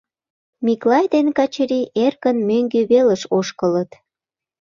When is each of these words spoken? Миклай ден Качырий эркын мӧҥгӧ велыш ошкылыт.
Миклай 0.65 1.05
ден 1.13 1.27
Качырий 1.37 1.85
эркын 2.05 2.37
мӧҥгӧ 2.49 2.81
велыш 2.91 3.21
ошкылыт. 3.37 3.91